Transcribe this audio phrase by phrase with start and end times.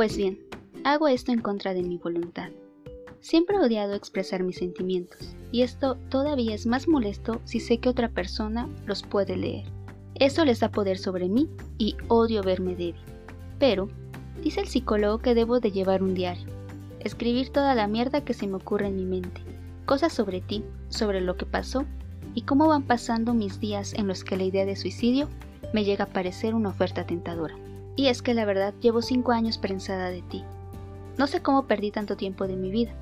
[0.00, 0.38] Pues bien,
[0.82, 2.48] hago esto en contra de mi voluntad.
[3.20, 7.90] Siempre he odiado expresar mis sentimientos, y esto todavía es más molesto si sé que
[7.90, 9.66] otra persona los puede leer.
[10.14, 13.02] Eso les da poder sobre mí y odio verme débil.
[13.58, 13.88] Pero,
[14.42, 16.46] dice el psicólogo que debo de llevar un diario,
[17.00, 19.42] escribir toda la mierda que se me ocurre en mi mente,
[19.84, 21.84] cosas sobre ti, sobre lo que pasó
[22.34, 25.28] y cómo van pasando mis días en los que la idea de suicidio
[25.74, 27.54] me llega a parecer una oferta tentadora.
[28.08, 30.42] Es que la verdad llevo 5 años prensada de ti.
[31.18, 32.92] No sé cómo perdí tanto tiempo de mi vida.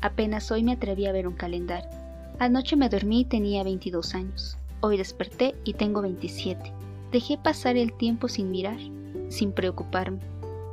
[0.00, 1.88] Apenas hoy me atreví a ver un calendario.
[2.38, 4.56] Anoche me dormí y tenía 22 años.
[4.80, 6.72] Hoy desperté y tengo 27.
[7.12, 8.78] Dejé pasar el tiempo sin mirar,
[9.28, 10.20] sin preocuparme.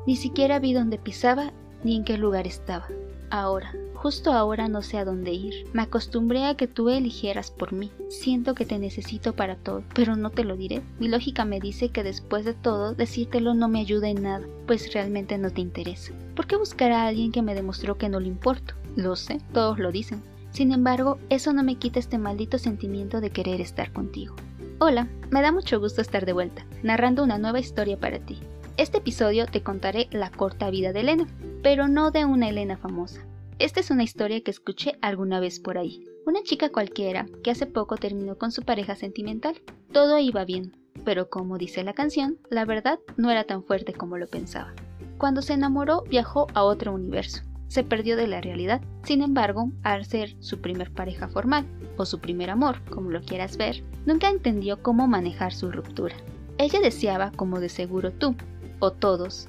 [0.06, 1.52] Ni siquiera vi dónde pisaba
[1.84, 2.88] ni en qué lugar estaba.
[3.30, 5.68] Ahora, justo ahora no sé a dónde ir.
[5.74, 7.92] Me acostumbré a que tú eligieras por mí.
[8.10, 10.82] Siento que te necesito para todo, pero no te lo diré.
[11.00, 14.94] Mi lógica me dice que después de todo, decírtelo no me ayuda en nada, pues
[14.94, 16.14] realmente no te interesa.
[16.36, 18.76] ¿Por qué buscar a alguien que me demostró que no le importo?
[18.96, 20.22] Lo sé, todos lo dicen.
[20.52, 24.36] Sin embargo, eso no me quita este maldito sentimiento de querer estar contigo.
[24.80, 28.40] Hola, me da mucho gusto estar de vuelta, narrando una nueva historia para ti.
[28.78, 31.28] Este episodio te contaré la corta vida de Elena,
[31.64, 33.27] pero no de una Elena famosa.
[33.60, 36.06] Esta es una historia que escuché alguna vez por ahí.
[36.28, 39.60] Una chica cualquiera que hace poco terminó con su pareja sentimental.
[39.92, 44.20] Todo iba bien, pero como dice la canción, la verdad no era tan fuerte como
[44.20, 44.76] lo pensaba.
[45.18, 47.42] Cuando se enamoró viajó a otro universo.
[47.68, 48.82] Se perdió de la realidad.
[49.04, 51.66] Sin embargo, al ser su primer pareja formal,
[51.98, 56.16] o su primer amor, como lo quieras ver, nunca entendió cómo manejar su ruptura.
[56.60, 58.36] Ella deseaba, como de seguro tú,
[58.78, 59.48] o todos,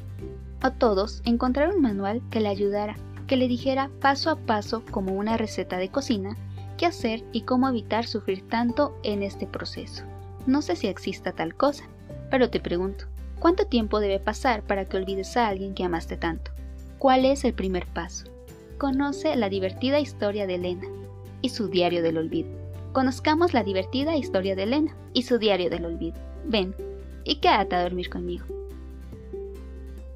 [0.65, 2.97] o todos, encontrar un manual que le ayudara,
[3.29, 6.37] que le dijera paso a paso como una receta de cocina,
[6.77, 10.03] qué hacer y cómo evitar sufrir tanto en este proceso.
[10.47, 11.84] No sé si exista tal cosa,
[12.31, 13.05] pero te pregunto,
[13.39, 16.51] ¿cuánto tiempo debe pasar para que olvides a alguien que amaste tanto?
[16.99, 18.25] ¿Cuál es el primer paso?
[18.79, 20.87] Conoce la divertida historia de Elena
[21.43, 22.49] y su diario del olvido.
[22.93, 26.19] Conozcamos la divertida historia de Elena y su diario del olvido.
[26.47, 26.75] Ven
[27.25, 28.47] y quédate a dormir conmigo.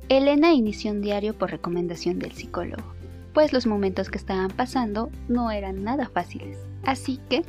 [0.08, 2.84] Elena inició un diario por recomendación del psicólogo,
[3.32, 6.58] pues los momentos que estaban pasando no eran nada fáciles.
[6.84, 7.42] Así que,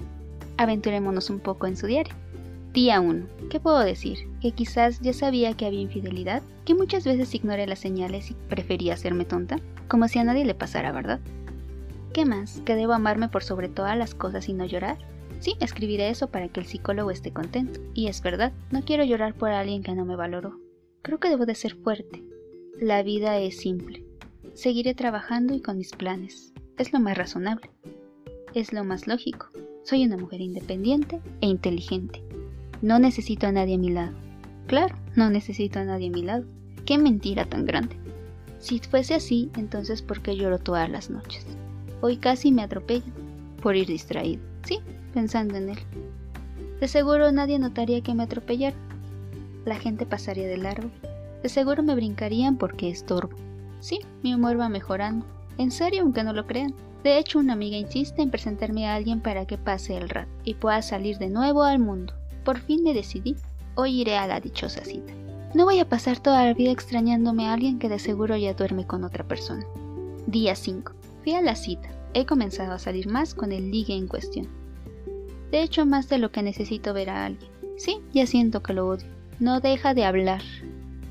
[0.58, 2.14] aventurémonos un poco en su diario.
[2.74, 3.26] Día 1.
[3.50, 4.18] ¿Qué puedo decir?
[4.42, 8.96] Que quizás ya sabía que había infidelidad, que muchas veces ignoré las señales y prefería
[8.96, 9.58] hacerme tonta,
[9.88, 11.20] como si a nadie le pasara, ¿verdad?
[12.14, 12.62] ¿Qué más?
[12.66, 14.98] ¿Que debo amarme por sobre todas las cosas y no llorar?
[15.40, 17.80] Sí, escribiré eso para que el psicólogo esté contento.
[17.94, 20.60] Y es verdad, no quiero llorar por alguien que no me valoró.
[21.02, 22.24] Creo que debo de ser fuerte,
[22.80, 24.03] la vida es simple.
[24.54, 26.54] Seguiré trabajando y con mis planes.
[26.78, 27.70] Es lo más razonable.
[28.54, 29.48] Es lo más lógico.
[29.84, 32.24] Soy una mujer independiente e inteligente.
[32.82, 34.14] No necesito a nadie a mi lado.
[34.68, 36.46] Claro, no necesito a nadie a mi lado.
[36.86, 37.96] Qué mentira tan grande.
[38.60, 41.46] Si fuese así, entonces ¿por qué lloro todas las noches?
[42.02, 43.14] Hoy casi me atropellan
[43.62, 44.42] por ir distraído.
[44.64, 44.80] Sí,
[45.14, 45.80] pensando en él.
[46.80, 48.80] De seguro nadie notaría que me atropellaron.
[49.66, 50.90] La gente pasaría de largo
[51.44, 53.36] de seguro me brincarían porque estorbo.
[53.84, 55.26] Sí, mi humor va mejorando.
[55.58, 56.74] En serio, aunque no lo crean.
[57.04, 60.54] De hecho, una amiga insiste en presentarme a alguien para que pase el rato y
[60.54, 62.14] pueda salir de nuevo al mundo.
[62.46, 63.36] Por fin me decidí.
[63.76, 65.12] Hoy iré a la dichosa cita.
[65.54, 68.88] No voy a pasar toda la vida extrañándome a alguien que de seguro ya duerme
[68.88, 69.66] con otra persona.
[70.28, 70.94] Día 5.
[71.22, 71.90] Fui a la cita.
[72.14, 74.48] He comenzado a salir más con el ligue en cuestión.
[75.52, 77.52] De hecho, más de lo que necesito ver a alguien.
[77.76, 79.08] Sí, ya siento que lo odio.
[79.42, 80.42] No deja de hablar.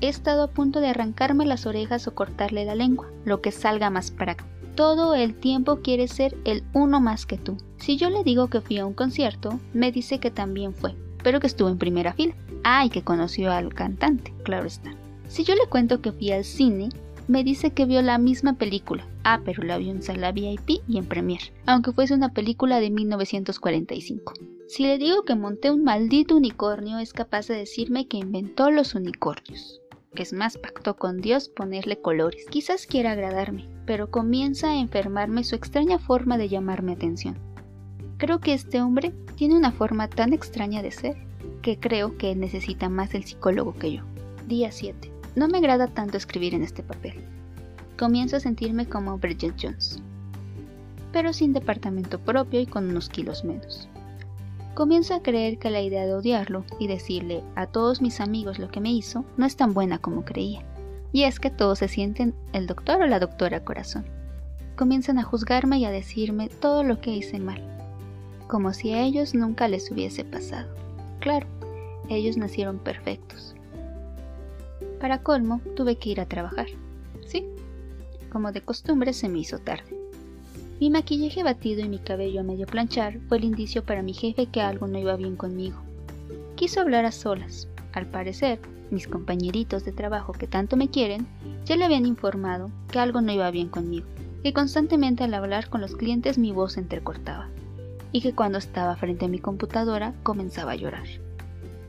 [0.03, 3.89] He estado a punto de arrancarme las orejas o cortarle la lengua, lo que salga
[3.89, 4.49] más práctico.
[4.75, 7.55] Todo el tiempo quiere ser el uno más que tú.
[7.77, 10.93] Si yo le digo que fui a un concierto, me dice que también fue,
[11.23, 12.35] pero que estuvo en primera fila.
[12.65, 14.93] Ah, y que conoció al cantante, claro está.
[15.29, 16.89] Si yo le cuento que fui al cine,
[17.29, 19.07] me dice que vio la misma película.
[19.23, 22.89] Ah, pero la vio en sala VIP y en Premiere, aunque fuese una película de
[22.89, 24.33] 1945.
[24.67, 28.95] Si le digo que monté un maldito unicornio, es capaz de decirme que inventó los
[28.95, 29.79] unicornios.
[30.15, 32.45] Es más, pactó con Dios ponerle colores.
[32.49, 37.35] Quizás quiera agradarme, pero comienza a enfermarme su extraña forma de llamarme atención.
[38.17, 41.17] Creo que este hombre tiene una forma tan extraña de ser
[41.63, 44.03] que creo que necesita más el psicólogo que yo.
[44.47, 45.11] Día 7.
[45.35, 47.15] No me agrada tanto escribir en este papel.
[47.97, 50.01] Comienzo a sentirme como Bridget Jones,
[51.11, 53.89] pero sin departamento propio y con unos kilos menos.
[54.73, 58.69] Comienzo a creer que la idea de odiarlo y decirle a todos mis amigos lo
[58.69, 60.63] que me hizo no es tan buena como creía.
[61.11, 64.03] Y es que todos se sienten el doctor o la doctora corazón.
[64.75, 67.61] Comienzan a juzgarme y a decirme todo lo que hice mal,
[68.47, 70.73] como si a ellos nunca les hubiese pasado.
[71.19, 71.45] Claro,
[72.09, 73.53] ellos nacieron perfectos.
[74.99, 76.65] Para colmo, tuve que ir a trabajar.
[77.27, 77.45] Sí,
[78.31, 80.02] como de costumbre se me hizo tarde.
[80.83, 84.47] Mi maquillaje batido y mi cabello a medio planchar fue el indicio para mi jefe
[84.47, 85.77] que algo no iba bien conmigo.
[86.57, 87.69] Quiso hablar a solas.
[87.93, 88.59] Al parecer,
[88.91, 91.25] mis compañeritos de trabajo que tanto me quieren
[91.63, 94.05] ya le habían informado que algo no iba bien conmigo,
[94.43, 97.47] que constantemente al hablar con los clientes mi voz se entrecortaba
[98.11, 101.07] y que cuando estaba frente a mi computadora comenzaba a llorar.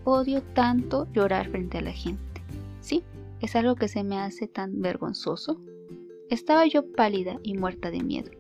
[0.05, 2.43] Odio tanto llorar frente a la gente.
[2.81, 3.03] Sí,
[3.41, 5.61] es algo que se me hace tan vergonzoso.
[6.31, 8.31] Estaba yo pálida y muerta de miedo.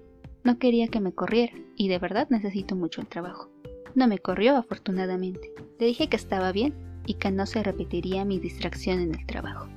[0.44, 3.48] No quería que me corriera, y de verdad necesito mucho el trabajo.
[3.94, 5.50] No me corrió, afortunadamente.
[5.78, 6.74] Le dije que estaba bien
[7.06, 9.68] y que no se repetiría mi distracción en el trabajo.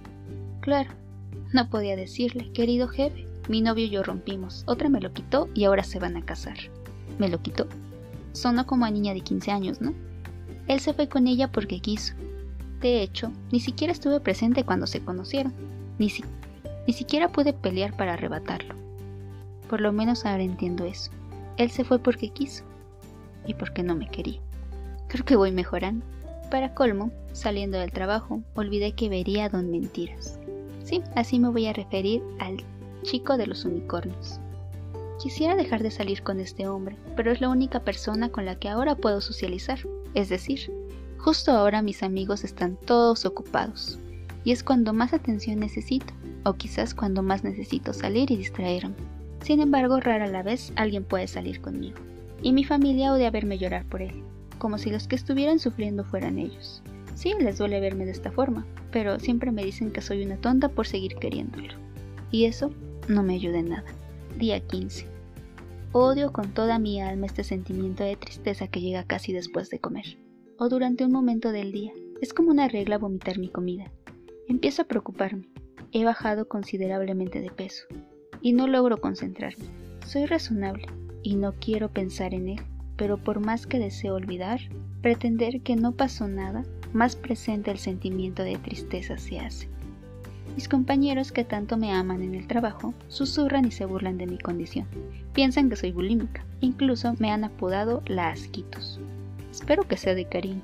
[0.60, 0.90] Claro,
[1.54, 5.64] no podía decirle, querido jefe, mi novio y yo rompimos, otra me lo quitó y
[5.64, 6.58] ahora se van a casar.
[7.18, 7.68] Me lo quitó.
[8.34, 9.94] Sonó como a niña de 15 años, ¿no?
[10.68, 12.14] Él se fue con ella porque quiso.
[12.82, 15.54] De hecho, ni siquiera estuve presente cuando se conocieron.
[15.98, 16.12] Ni,
[16.86, 18.87] ni siquiera pude pelear para arrebatarlo.
[19.70, 21.12] Por lo menos ahora entiendo eso.
[21.58, 22.64] Él se fue porque quiso
[23.46, 24.40] y porque no me quería.
[25.08, 26.06] Creo que voy mejorando.
[26.52, 30.40] Para colmo, saliendo del trabajo, olvidé que vería Don Mentiras.
[30.84, 32.58] Sí, así me voy a referir al
[33.04, 34.40] chico de los unicornios.
[35.22, 38.70] Quisiera dejar de salir con este hombre, pero es la única persona con la que
[38.70, 39.80] ahora puedo socializar.
[40.14, 40.72] Es decir,
[41.18, 44.00] justo ahora mis amigos están todos ocupados.
[44.44, 46.14] Y es cuando más atención necesito,
[46.46, 48.96] o quizás cuando más necesito salir y distraerme.
[49.48, 51.96] Sin embargo, rara vez alguien puede salir conmigo.
[52.44, 54.22] Y mi familia odia verme llorar por él,
[54.58, 56.84] como si los que estuvieran sufriendo fueran ellos.
[57.16, 60.68] Sí, les duele verme de esta forma, pero siempre me dicen que soy una tonta
[60.68, 61.76] por seguir queriéndolo.
[62.30, 62.74] Y eso
[63.08, 63.86] no me ayuda en nada.
[64.38, 65.08] Día 15.
[65.94, 70.18] Odio con toda mi alma este sentimiento de tristeza que llega casi después de comer,
[70.58, 71.94] o durante un momento del día.
[72.22, 73.94] Es como una regla vomitar mi comida.
[74.50, 75.48] Empiezo a preocuparme.
[75.94, 77.86] He bajado considerablemente de peso
[78.48, 79.66] y no logro concentrarme.
[80.06, 80.86] Soy razonable
[81.22, 82.62] y no quiero pensar en él,
[82.96, 84.62] pero por más que deseo olvidar,
[85.02, 86.64] pretender que no pasó nada,
[86.94, 89.68] más presente el sentimiento de tristeza se hace.
[90.56, 94.38] Mis compañeros que tanto me aman en el trabajo susurran y se burlan de mi
[94.38, 94.88] condición.
[95.34, 96.46] Piensan que soy bulímica.
[96.62, 99.02] Incluso me han apodado la Asquitos.
[99.52, 100.62] Espero que sea de cariño.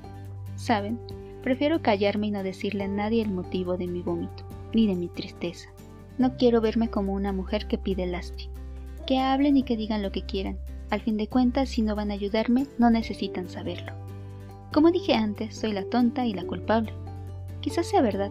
[0.56, 0.98] ¿Saben?
[1.42, 5.08] Prefiero callarme y no decirle a nadie el motivo de mi vómito, ni de mi
[5.08, 5.73] tristeza.
[6.18, 8.52] No quiero verme como una mujer que pide lástima.
[9.06, 10.58] Que hablen y que digan lo que quieran.
[10.90, 13.92] Al fin de cuentas, si no van a ayudarme, no necesitan saberlo.
[14.72, 16.92] Como dije antes, soy la tonta y la culpable.
[17.60, 18.30] Quizás sea verdad.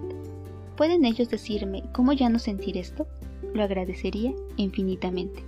[0.78, 3.08] ¿Pueden ellos decirme cómo ya no sentir esto?
[3.54, 5.44] Lo agradecería infinitamente.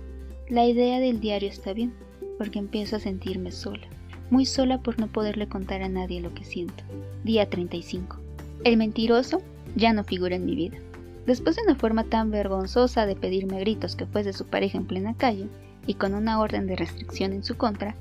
[0.48, 1.92] La idea del diario está bien,
[2.38, 3.86] porque empiezo a sentirme sola.
[4.30, 6.84] Muy sola por no poderle contar a nadie lo que siento.
[7.24, 8.18] Día 35.
[8.64, 9.40] El mentiroso
[9.74, 10.78] ya no figura en mi vida.
[11.26, 15.14] Después de una forma tan vergonzosa de pedirme gritos que fuese su pareja en plena
[15.14, 15.48] calle
[15.86, 17.96] y con una orden de restricción en su contra,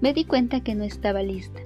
[0.00, 1.60] me di cuenta que no estaba lista.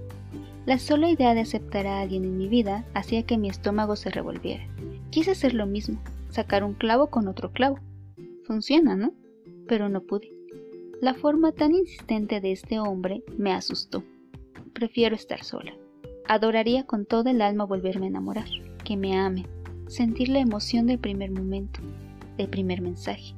[0.67, 4.11] La sola idea de aceptar a alguien en mi vida hacía que mi estómago se
[4.11, 4.67] revolviera.
[5.11, 7.79] Quise hacer lo mismo, sacar un clavo con otro clavo.
[8.44, 9.12] Funciona, ¿no?
[9.69, 10.32] Pero no pude.
[11.00, 14.02] La forma tan insistente de este hombre me asustó.
[14.73, 15.73] Prefiero estar sola.
[16.26, 18.49] Adoraría con todo el alma volverme a enamorar,
[18.85, 19.47] que me ame,
[19.88, 21.81] sentir la emoción del primer momento,
[22.37, 23.35] del primer mensaje,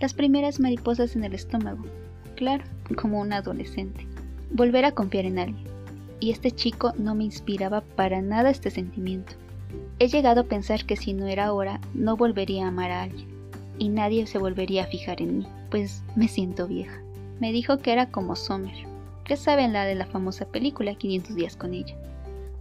[0.00, 1.84] las primeras mariposas en el estómago,
[2.34, 2.64] claro,
[2.96, 4.06] como un adolescente,
[4.52, 5.66] volver a confiar en alguien.
[6.18, 9.34] Y este chico no me inspiraba para nada este sentimiento.
[9.98, 13.28] He llegado a pensar que si no era ahora, no volvería a amar a alguien,
[13.78, 17.00] y nadie se volvería a fijar en mí, pues me siento vieja.
[17.40, 18.86] Me dijo que era como Sommer,
[19.28, 21.94] ya saben la de la famosa película 500 días con ella.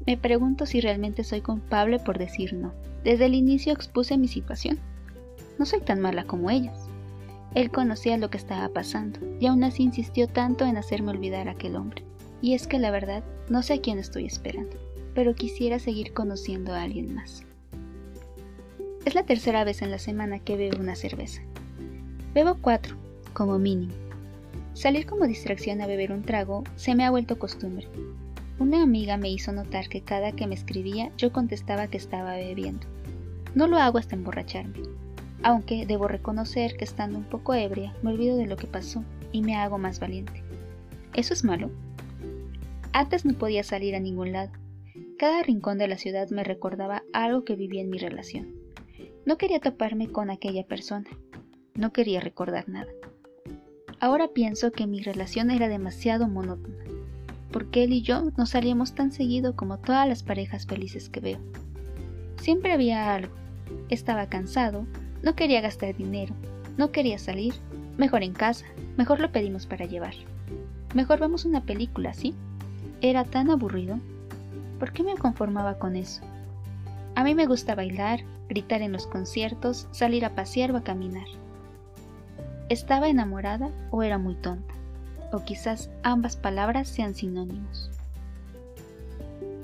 [0.05, 2.73] Me pregunto si realmente soy culpable por decir no.
[3.03, 4.79] Desde el inicio expuse mi situación.
[5.57, 6.87] No soy tan mala como ellas.
[7.55, 11.51] Él conocía lo que estaba pasando y aún así insistió tanto en hacerme olvidar a
[11.51, 12.03] aquel hombre.
[12.41, 14.75] Y es que la verdad, no sé a quién estoy esperando,
[15.15, 17.43] pero quisiera seguir conociendo a alguien más.
[19.05, 21.41] Es la tercera vez en la semana que bebo una cerveza.
[22.33, 22.95] Bebo cuatro,
[23.33, 23.93] como mínimo.
[24.73, 27.87] Salir como distracción a beber un trago se me ha vuelto costumbre.
[28.57, 32.87] Una amiga me hizo notar que cada que me escribía yo contestaba que estaba bebiendo.
[33.53, 34.79] No lo hago hasta emborracharme,
[35.43, 39.41] aunque debo reconocer que estando un poco ebria me olvido de lo que pasó y
[39.41, 40.41] me hago más valiente.
[41.13, 41.69] ¿Eso es malo?
[42.93, 44.53] Antes no podía salir a ningún lado.
[45.19, 48.55] Cada rincón de la ciudad me recordaba algo que vivía en mi relación.
[49.25, 51.09] No quería toparme con aquella persona.
[51.73, 52.91] No quería recordar nada.
[53.99, 56.84] Ahora pienso que mi relación era demasiado monótona,
[57.55, 61.39] porque él y yo no salíamos tan seguido como todas las parejas felices que veo.
[62.35, 63.33] Siempre había algo,
[63.87, 64.85] estaba cansado,
[65.23, 66.35] No quería gastar dinero,
[66.75, 67.53] no quería salir,
[67.95, 68.65] mejor en casa,
[68.97, 70.15] mejor lo pedimos para llevar.
[70.93, 72.35] Mejor vemos una película, ¿sí?
[72.99, 73.99] Era tan aburrido.
[74.77, 76.23] ¿Por qué me conformaba con eso?
[77.15, 78.19] A mí me gusta bailar,
[78.49, 81.27] gritar en los conciertos, salir a pasear o a caminar.
[82.67, 84.74] ¿Estaba enamorada o era muy tonta?
[85.35, 87.91] O quizás ambas palabras sean sinónimos.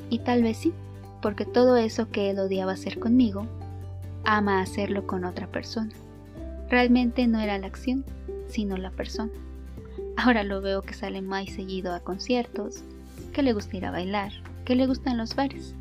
[0.10, 0.74] Y tal vez sí,
[1.22, 3.48] porque todo eso que él odiaba hacer conmigo,
[4.26, 5.94] ama hacerlo con otra persona.
[6.70, 8.04] Realmente no era la acción,
[8.50, 9.32] sino la persona.
[10.18, 12.84] Ahora lo veo que sale más seguido a conciertos,
[13.32, 14.34] que le gusta ir a bailar,
[14.66, 15.74] que le gustan los bares.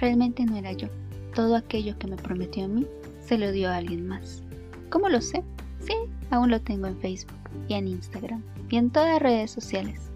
[0.00, 0.86] Realmente no era yo.
[1.34, 2.86] Todo aquello que me prometió a mí
[3.20, 4.44] se lo dio a alguien más.
[4.90, 5.42] ¿Cómo lo sé?
[5.80, 5.94] Sí,
[6.30, 10.10] aún lo tengo en Facebook y en Instagram y en todas las redes sociales.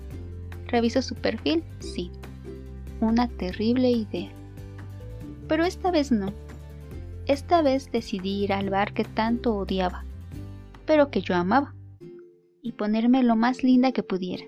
[0.67, 1.65] ¿Reviso su perfil?
[1.81, 2.11] Sí.
[3.01, 4.31] Una terrible idea.
[5.49, 6.33] Pero esta vez no.
[7.27, 10.05] Esta vez decidí ir al bar que tanto odiaba,
[10.87, 11.75] pero que yo amaba,
[12.63, 14.45] y ponerme lo más linda que pudiera.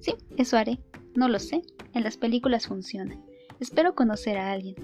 [0.00, 0.78] Sí, eso haré.
[1.14, 1.62] No lo sé.
[1.94, 3.16] En las películas funciona.
[3.60, 4.76] Espero conocer a alguien.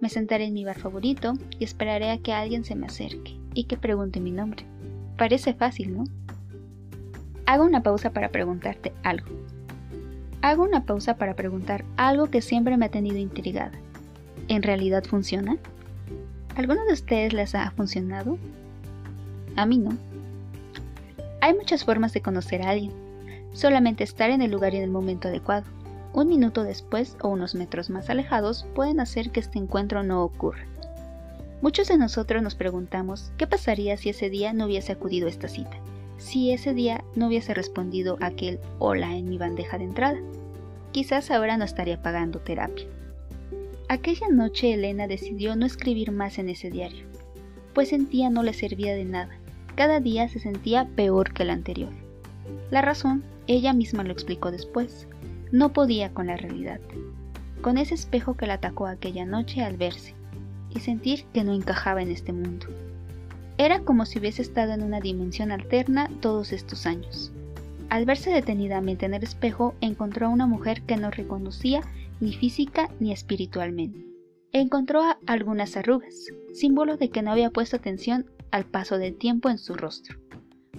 [0.00, 3.64] Me sentaré en mi bar favorito y esperaré a que alguien se me acerque y
[3.64, 4.66] que pregunte mi nombre.
[5.16, 6.04] Parece fácil, ¿no?
[7.46, 9.28] Hago una pausa para preguntarte algo.
[10.42, 13.72] Hago una pausa para preguntar algo que siempre me ha tenido intrigada.
[14.48, 15.56] ¿En realidad funciona?
[16.54, 18.38] ¿Alguno de ustedes les ha funcionado?
[19.56, 19.96] A mí no.
[21.40, 22.92] Hay muchas formas de conocer a alguien.
[23.52, 25.64] Solamente estar en el lugar y en el momento adecuado.
[26.12, 30.64] Un minuto después o unos metros más alejados pueden hacer que este encuentro no ocurra.
[31.62, 35.48] Muchos de nosotros nos preguntamos qué pasaría si ese día no hubiese acudido a esta
[35.48, 35.78] cita,
[36.18, 40.18] si ese día no hubiese respondido aquel hola en mi bandeja de entrada.
[40.92, 42.86] Quizás ahora no estaría pagando terapia.
[43.88, 47.06] Aquella noche Elena decidió no escribir más en ese diario,
[47.72, 49.38] pues sentía no le servía de nada.
[49.76, 51.92] Cada día se sentía peor que el anterior.
[52.70, 55.08] La razón, ella misma lo explicó después.
[55.52, 56.80] No podía con la realidad,
[57.62, 60.15] con ese espejo que la atacó aquella noche al verse
[60.74, 62.66] y sentir que no encajaba en este mundo.
[63.58, 67.32] Era como si hubiese estado en una dimensión alterna todos estos años.
[67.88, 71.82] Al verse detenidamente en el espejo, encontró a una mujer que no reconocía
[72.20, 74.04] ni física ni espiritualmente.
[74.52, 76.14] Encontró algunas arrugas,
[76.52, 80.18] símbolo de que no había puesto atención al paso del tiempo en su rostro.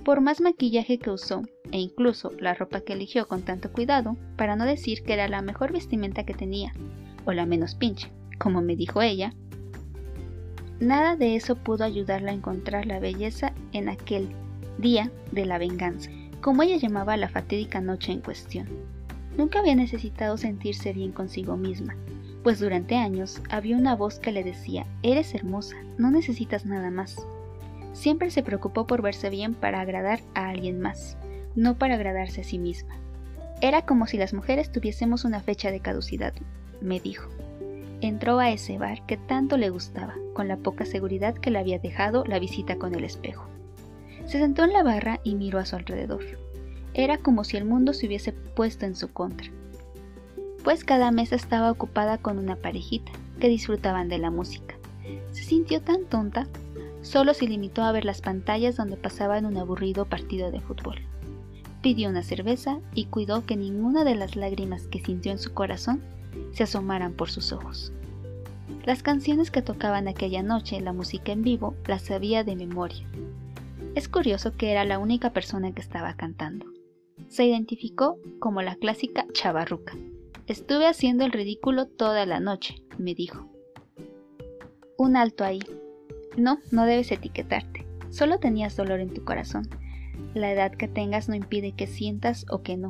[0.03, 4.55] Por más maquillaje que usó, e incluso la ropa que eligió con tanto cuidado, para
[4.55, 6.71] no decir que era la mejor vestimenta que tenía,
[7.25, 9.33] o la menos pinche, como me dijo ella,
[10.79, 14.29] Nada de eso pudo ayudarla a encontrar la belleza en aquel
[14.77, 18.67] día de la venganza, como ella llamaba la fatídica noche en cuestión.
[19.37, 21.95] Nunca había necesitado sentirse bien consigo misma,
[22.43, 27.17] pues durante años había una voz que le decía, eres hermosa, no necesitas nada más.
[27.93, 31.17] Siempre se preocupó por verse bien para agradar a alguien más,
[31.55, 32.95] no para agradarse a sí misma.
[33.61, 36.33] Era como si las mujeres tuviésemos una fecha de caducidad,
[36.81, 37.27] me dijo.
[38.01, 41.79] Entró a ese bar que tanto le gustaba, con la poca seguridad que le había
[41.79, 43.47] dejado la visita con el espejo.
[44.25, 46.23] Se sentó en la barra y miró a su alrededor.
[46.93, 49.49] Era como si el mundo se hubiese puesto en su contra,
[50.63, 54.75] pues cada mesa estaba ocupada con una parejita que disfrutaban de la música.
[55.31, 56.45] Se sintió tan tonta,
[57.01, 60.97] solo se limitó a ver las pantallas donde pasaban un aburrido partido de fútbol.
[61.81, 66.01] Pidió una cerveza y cuidó que ninguna de las lágrimas que sintió en su corazón
[66.51, 67.91] se asomaran por sus ojos.
[68.85, 73.05] Las canciones que tocaban aquella noche, la música en vivo, las sabía de memoria.
[73.95, 76.65] Es curioso que era la única persona que estaba cantando.
[77.27, 79.93] Se identificó como la clásica chavarruca.
[80.47, 83.49] Estuve haciendo el ridículo toda la noche, me dijo.
[84.97, 85.59] Un alto ahí.
[86.37, 87.85] No, no debes etiquetarte.
[88.09, 89.67] Solo tenías dolor en tu corazón.
[90.33, 92.89] La edad que tengas no impide que sientas o que no.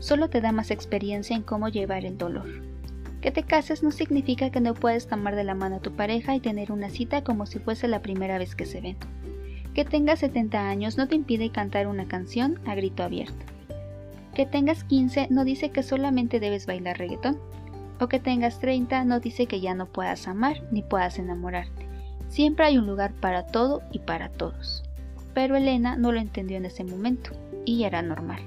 [0.00, 2.69] Solo te da más experiencia en cómo llevar el dolor.
[3.20, 6.34] Que te cases no significa que no puedes tomar de la mano a tu pareja
[6.34, 8.96] y tener una cita como si fuese la primera vez que se ven.
[9.74, 13.44] Que tengas 70 años no te impide cantar una canción a grito abierto.
[14.34, 17.38] Que tengas 15 no dice que solamente debes bailar reggaetón.
[18.00, 21.86] O que tengas 30 no dice que ya no puedas amar ni puedas enamorarte.
[22.30, 24.82] Siempre hay un lugar para todo y para todos.
[25.34, 27.32] Pero Elena no lo entendió en ese momento,
[27.66, 28.40] y era normal.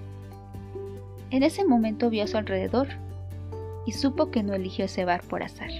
[1.30, 2.88] En ese momento vio a su alrededor
[3.86, 5.72] y supo que no eligió ese bar por azar.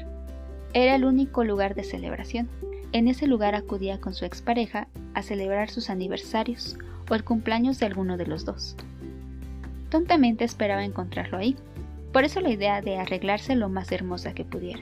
[0.74, 2.50] Era el único lugar de celebración.
[2.92, 6.78] En ese lugar acudía con su expareja a celebrar sus aniversarios
[7.10, 8.76] o el cumpleaños de alguno de los dos.
[9.90, 11.56] Tontamente esperaba encontrarlo ahí,
[12.12, 14.82] por eso la idea de arreglarse lo más hermosa que pudiera.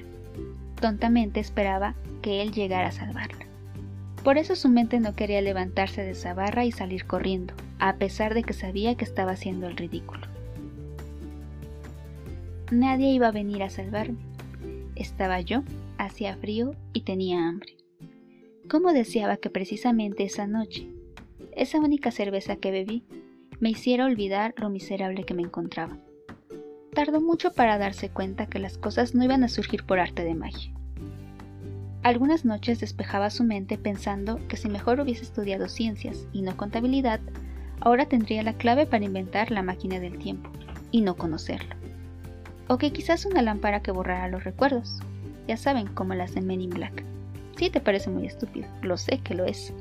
[0.79, 3.45] Tontamente esperaba que él llegara a salvarla.
[4.23, 8.33] Por eso su mente no quería levantarse de esa barra y salir corriendo, a pesar
[8.33, 10.30] de que sabía que estaba haciendo el ridículo.
[12.71, 14.19] Nadie iba a venir a salvarme.
[14.95, 15.63] Estaba yo,
[15.97, 17.75] hacía frío y tenía hambre.
[18.69, 20.87] ¿Cómo deseaba que precisamente esa noche,
[21.51, 23.03] esa única cerveza que bebí,
[23.59, 25.97] me hiciera olvidar lo miserable que me encontraba?
[26.93, 30.35] Tardó mucho para darse cuenta que las cosas no iban a surgir por arte de
[30.35, 30.73] magia.
[32.03, 37.19] Algunas noches despejaba su mente pensando que si mejor hubiese estudiado ciencias y no contabilidad,
[37.81, 40.49] ahora tendría la clave para inventar la máquina del tiempo
[40.89, 41.80] y no conocerlo.
[42.71, 45.01] O que quizás una lámpara que borrara los recuerdos.
[45.45, 47.03] Ya saben, como las de Men in Black.
[47.57, 49.73] Sí, te parece muy estúpido, lo sé que lo es.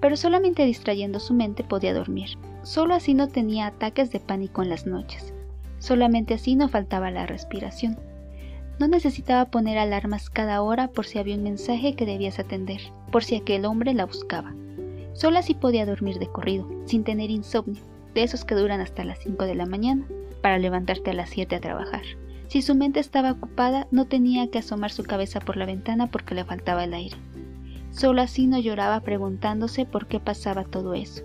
[0.00, 2.38] Pero solamente distrayendo su mente podía dormir.
[2.62, 5.34] Solo así no tenía ataques de pánico en las noches.
[5.78, 7.98] Solamente así no faltaba la respiración.
[8.78, 12.80] No necesitaba poner alarmas cada hora por si había un mensaje que debías atender,
[13.12, 14.54] por si aquel hombre la buscaba.
[15.12, 17.82] Solo así podía dormir de corrido, sin tener insomnio,
[18.14, 20.06] de esos que duran hasta las 5 de la mañana,
[20.40, 22.04] para levantarte a las 7 a trabajar.
[22.48, 26.34] Si su mente estaba ocupada, no tenía que asomar su cabeza por la ventana porque
[26.34, 27.16] le faltaba el aire.
[27.90, 31.22] Solo así no lloraba preguntándose por qué pasaba todo eso.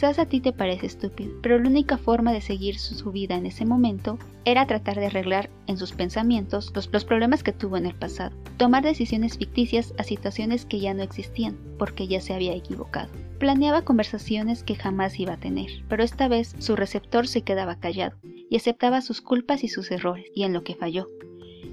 [0.00, 3.44] Quizás a ti te parece estúpido, pero la única forma de seguir su, vida en
[3.44, 7.84] ese momento era tratar de arreglar en sus pensamientos los, los, problemas que tuvo en
[7.84, 12.54] el pasado, tomar decisiones ficticias a situaciones que ya no existían, porque ya se había
[12.54, 13.10] equivocado.
[13.38, 18.16] Planeaba conversaciones que jamás iba a tener, pero esta vez su receptor se quedaba callado
[18.22, 21.10] y aceptaba sus culpas y sus errores, y en lo que falló.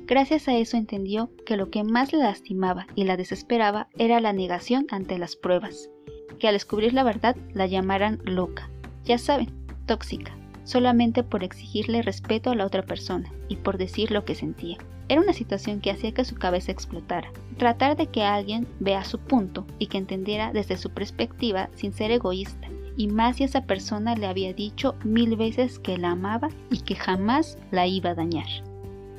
[0.06, 4.34] Gracias a eso entendió que lo que más le lastimaba y la desesperaba era la
[4.34, 5.90] negación ante las pruebas,
[6.38, 8.70] que al descubrir la verdad la llamaran loca,
[9.06, 9.50] ya saben,
[9.86, 10.32] tóxica,
[10.64, 14.78] solamente por exigirle respeto a la otra persona y por decir lo que sentía.
[15.10, 17.32] Era una situación que hacía que su cabeza explotara.
[17.58, 22.12] Tratar de que alguien vea su punto y que entendiera desde su perspectiva sin ser
[22.12, 26.82] egoísta y más si esa persona le había dicho mil veces que la amaba y
[26.82, 28.48] que jamás la iba a dañar.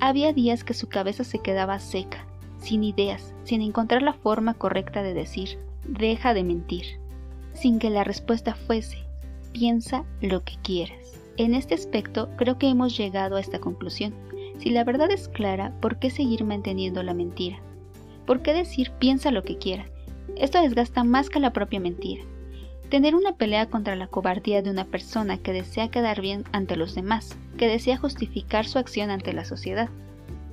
[0.01, 2.27] Había días que su cabeza se quedaba seca,
[2.59, 6.98] sin ideas, sin encontrar la forma correcta de decir, deja de mentir,
[7.61, 8.99] sin que la respuesta fuese,
[9.53, 11.19] piensa lo que quieras.
[11.37, 14.13] En este aspecto creo que hemos llegado a esta conclusión.
[14.59, 17.59] Si la verdad es clara, ¿por qué seguir manteniendo la mentira?
[18.27, 19.87] ¿Por qué decir piensa lo que quiera?
[20.37, 22.25] Esto desgasta más que la propia mentira.
[22.91, 26.95] Tener una pelea contra la cobardía de una persona que desea quedar bien ante los
[26.95, 29.89] demás, que desea justificar su acción ante la sociedad.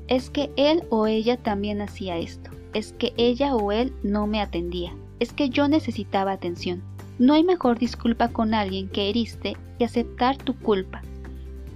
[0.07, 2.51] Es que él o ella también hacía esto.
[2.73, 4.93] Es que ella o él no me atendía.
[5.19, 6.83] Es que yo necesitaba atención.
[7.17, 11.01] No hay mejor disculpa con alguien que heriste que aceptar tu culpa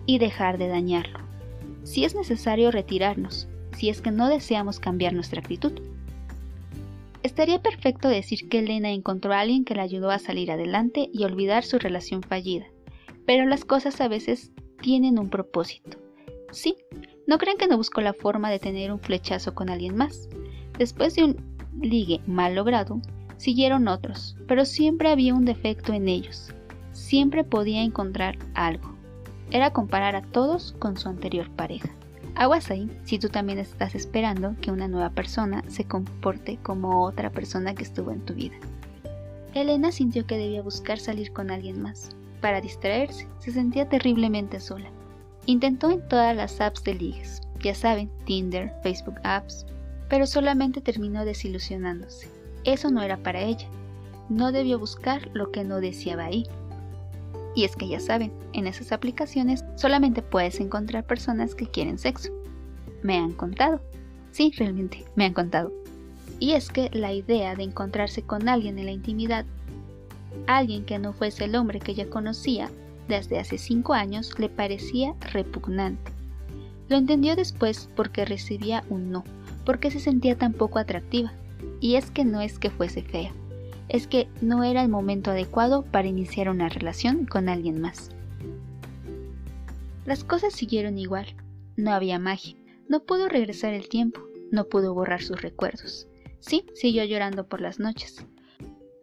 [0.05, 1.19] y dejar de dañarlo.
[1.83, 3.47] Si es necesario retirarnos,
[3.77, 5.71] si es que no deseamos cambiar nuestra actitud.
[7.23, 11.23] Estaría perfecto decir que Elena encontró a alguien que la ayudó a salir adelante y
[11.23, 12.65] olvidar su relación fallida,
[13.25, 15.97] pero las cosas a veces tienen un propósito.
[16.51, 16.75] Sí,
[17.27, 20.27] no crean que no buscó la forma de tener un flechazo con alguien más.
[20.77, 23.01] Después de un ligue mal logrado,
[23.39, 26.53] siguieron otros, pero siempre había un defecto en ellos.
[26.91, 28.93] Siempre podía encontrar algo.
[29.49, 31.89] Era comparar a todos con su anterior pareja.
[32.35, 37.31] Aguas ahí si tú también estás esperando que una nueva persona se comporte como otra
[37.31, 38.55] persona que estuvo en tu vida.
[39.53, 42.15] Elena sintió que debía buscar salir con alguien más.
[42.41, 44.89] Para distraerse, se sentía terriblemente sola.
[45.45, 49.65] Intentó en todas las apps de ligues, ya saben, Tinder, Facebook Apps,
[50.09, 52.38] pero solamente terminó desilusionándose.
[52.69, 53.67] Eso no era para ella.
[54.29, 56.45] No debió buscar lo que no deseaba ahí.
[57.55, 62.29] Y es que ya saben, en esas aplicaciones solamente puedes encontrar personas que quieren sexo.
[63.01, 63.81] Me han contado.
[64.31, 65.73] Sí, realmente, me han contado.
[66.39, 69.45] Y es que la idea de encontrarse con alguien en la intimidad,
[70.45, 72.69] alguien que no fuese el hombre que ella conocía
[73.07, 76.11] desde hace cinco años, le parecía repugnante.
[76.87, 79.23] Lo entendió después porque recibía un no,
[79.65, 81.33] porque se sentía tan poco atractiva.
[81.79, 83.31] Y es que no es que fuese fea,
[83.87, 88.11] es que no era el momento adecuado para iniciar una relación con alguien más.
[90.05, 91.27] Las cosas siguieron igual,
[91.75, 92.55] no había magia,
[92.87, 96.07] no pudo regresar el tiempo, no pudo borrar sus recuerdos.
[96.39, 98.25] Sí, siguió llorando por las noches,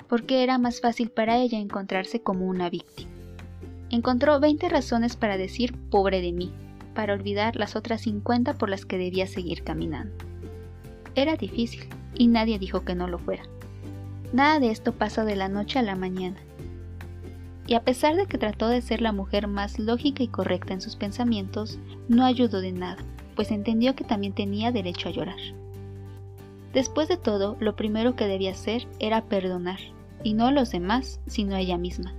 [0.09, 3.11] porque era más fácil para ella encontrarse como una víctima.
[3.91, 6.53] Encontró 20 razones para decir pobre de mí,
[6.95, 10.25] para olvidar las otras 50 por las que debía seguir caminando.
[11.15, 11.87] Era difícil,
[12.19, 13.45] y nadie dijo que no lo fuera.
[14.33, 16.37] Nada de esto pasa de la noche a la mañana.
[17.67, 20.81] Y a pesar de que trató de ser la mujer más lógica y correcta en
[20.81, 23.03] sus pensamientos, no ayudó de nada,
[23.35, 25.39] pues entendió que también tenía derecho a llorar.
[26.73, 29.81] Después de todo, lo primero que debía hacer era perdonar,
[30.23, 32.13] y no a los demás, sino a ella misma,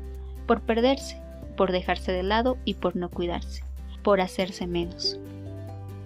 [0.48, 1.22] por perderse,
[1.56, 3.64] por dejarse de lado y por no cuidarse,
[4.04, 5.20] por hacerse menos.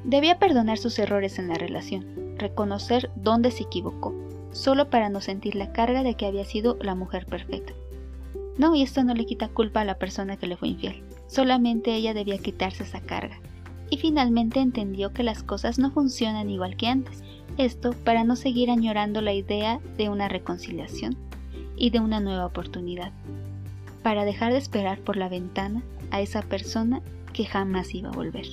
[0.03, 4.13] Debía perdonar sus errores en la relación, reconocer dónde se equivocó,
[4.51, 7.73] solo para no sentir la carga de que había sido la mujer perfecta.
[8.57, 11.95] No, y esto no le quita culpa a la persona que le fue infiel, solamente
[11.95, 13.39] ella debía quitarse esa carga.
[13.89, 17.23] Y finalmente entendió que las cosas no funcionan igual que antes,
[17.57, 21.17] esto para no seguir añorando la idea de una reconciliación
[21.75, 23.11] y de una nueva oportunidad,
[24.03, 27.01] para dejar de esperar por la ventana a esa persona
[27.33, 28.45] que jamás iba a volver.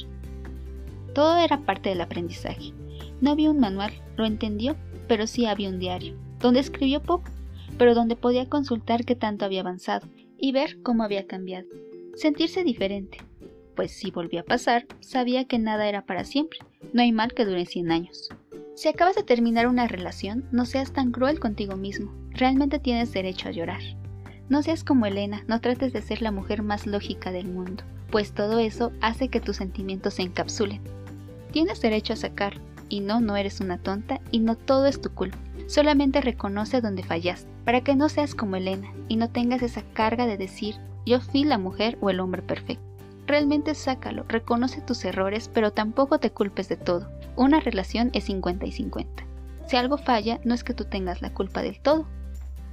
[1.14, 2.72] Todo era parte del aprendizaje.
[3.20, 4.76] No había un manual, lo entendió,
[5.09, 7.31] pero sí había un diario, donde escribió poco,
[7.76, 11.66] pero donde podía consultar qué tanto había avanzado y ver cómo había cambiado.
[12.14, 13.18] Sentirse diferente,
[13.74, 16.59] pues si volvía a pasar, sabía que nada era para siempre,
[16.92, 18.28] no hay mal que dure 100 años.
[18.74, 22.12] Si acabas de terminar una relación, no seas tan cruel contigo mismo.
[22.31, 23.81] Realmente tienes derecho a llorar.
[24.48, 28.33] No seas como Elena, no trates de ser la mujer más lógica del mundo, pues
[28.33, 30.81] todo eso hace que tus sentimientos se encapsulen.
[31.50, 35.11] Tienes derecho a sacar, y no, no eres una tonta, y no todo es tu
[35.11, 35.38] culpa.
[35.66, 40.27] Solamente reconoce donde fallaste, para que no seas como Elena, y no tengas esa carga
[40.27, 42.85] de decir, yo fui la mujer o el hombre perfecto.
[43.27, 47.11] Realmente sácalo, reconoce tus errores, pero tampoco te culpes de todo.
[47.37, 49.24] Una relación es 50 y 50.
[49.66, 52.07] Si algo falla, no es que tú tengas la culpa del todo.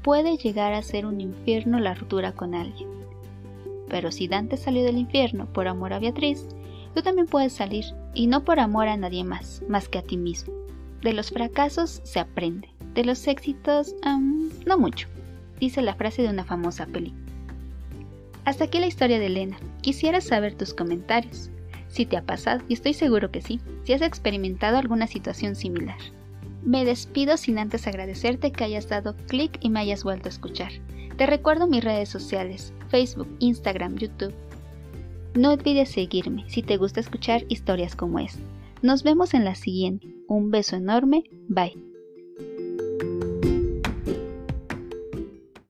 [0.02, 2.88] Puede llegar a ser un infierno la ruptura con alguien.
[3.90, 6.48] Pero si Dante salió del infierno por amor a Beatriz,
[6.96, 10.18] tú también puedes salir, y no por amor a nadie más, más que a ti
[10.18, 10.54] mismo.
[11.02, 13.94] De los fracasos se aprende, de los éxitos,
[14.66, 15.08] no mucho,
[15.60, 17.22] dice la frase de una famosa película.
[18.46, 19.58] Hasta aquí la historia de Elena.
[19.82, 21.50] Quisiera saber tus comentarios
[21.88, 25.98] si te ha pasado, y estoy seguro que sí, si has experimentado alguna situación similar.
[26.64, 30.72] Me despido sin antes agradecerte que hayas dado clic y me hayas vuelto a escuchar.
[31.16, 34.34] Te recuerdo mis redes sociales, Facebook, Instagram, YouTube.
[35.36, 38.42] No olvides seguirme si te gusta escuchar historias como esta.
[38.82, 40.16] Nos vemos en la siguiente.
[40.28, 41.26] Un beso enorme.
[41.50, 41.95] Bye.